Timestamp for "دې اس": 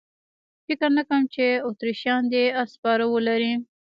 2.33-2.69